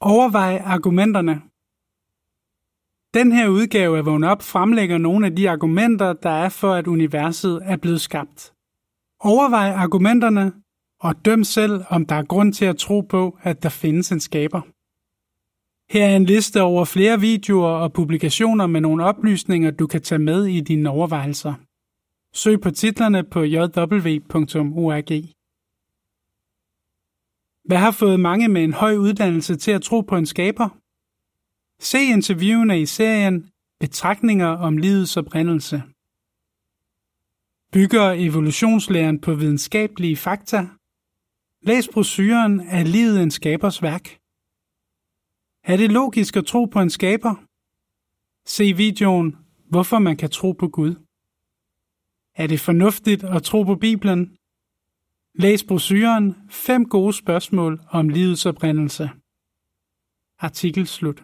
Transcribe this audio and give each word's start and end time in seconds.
Overvej 0.00 0.62
argumenterne. 0.64 1.42
Den 3.14 3.32
her 3.32 3.48
udgave 3.48 3.98
af 3.98 4.06
Vågn 4.06 4.24
Op 4.24 4.42
fremlægger 4.42 4.98
nogle 4.98 5.26
af 5.26 5.36
de 5.36 5.50
argumenter, 5.50 6.12
der 6.12 6.30
er 6.30 6.48
for, 6.48 6.72
at 6.72 6.86
universet 6.86 7.60
er 7.64 7.76
blevet 7.76 8.00
skabt. 8.00 8.52
Overvej 9.20 9.68
argumenterne 9.68 10.52
og 11.00 11.24
døm 11.24 11.44
selv, 11.44 11.84
om 11.90 12.06
der 12.06 12.14
er 12.14 12.24
grund 12.24 12.52
til 12.52 12.64
at 12.64 12.76
tro 12.76 13.00
på, 13.00 13.38
at 13.42 13.62
der 13.62 13.68
findes 13.68 14.12
en 14.12 14.20
skaber. 14.20 14.60
Her 15.92 16.04
er 16.06 16.16
en 16.16 16.24
liste 16.24 16.62
over 16.62 16.84
flere 16.84 17.20
videoer 17.20 17.70
og 17.70 17.92
publikationer 17.92 18.66
med 18.66 18.80
nogle 18.80 19.04
oplysninger, 19.04 19.70
du 19.70 19.86
kan 19.86 20.02
tage 20.02 20.18
med 20.18 20.44
i 20.46 20.60
dine 20.60 20.90
overvejelser. 20.90 21.54
Søg 22.34 22.60
på 22.60 22.70
titlerne 22.70 23.24
på 23.24 23.40
jw.org. 23.42 25.37
Hvad 27.68 27.78
har 27.78 27.90
fået 27.90 28.20
mange 28.20 28.48
med 28.48 28.64
en 28.64 28.72
høj 28.72 28.94
uddannelse 28.96 29.56
til 29.56 29.70
at 29.70 29.82
tro 29.82 30.00
på 30.00 30.16
en 30.16 30.26
skaber? 30.26 30.68
Se 31.90 32.00
interviewene 32.16 32.80
i 32.80 32.86
serien 32.86 33.50
Betragtninger 33.80 34.46
om 34.66 34.76
livets 34.76 35.16
oprindelse. 35.16 35.76
Bygger 37.72 38.06
evolutionslæren 38.28 39.20
på 39.20 39.34
videnskabelige 39.34 40.16
fakta? 40.16 40.58
Læs 41.62 41.88
brosyren 41.94 42.60
af 42.60 42.92
livet 42.92 43.22
en 43.22 43.30
skabers 43.30 43.82
værk. 43.82 44.04
Er 45.70 45.76
det 45.76 45.92
logisk 45.92 46.36
at 46.36 46.46
tro 46.46 46.64
på 46.64 46.80
en 46.80 46.90
skaber? 46.90 47.34
Se 48.56 48.66
videoen 48.76 49.28
Hvorfor 49.70 49.98
man 49.98 50.16
kan 50.16 50.30
tro 50.30 50.52
på 50.52 50.68
Gud. 50.68 50.94
Er 52.42 52.46
det 52.46 52.60
fornuftigt 52.60 53.24
at 53.24 53.42
tro 53.42 53.62
på 53.62 53.74
Bibelen? 53.74 54.37
Læs 55.42 55.64
brosyren 55.64 56.36
5 56.50 56.84
gode 56.84 57.12
spørgsmål 57.12 57.80
om 57.90 58.08
livets 58.08 58.46
oprindelse. 58.46 59.10
Artikel 60.38 60.86
slut. 60.86 61.22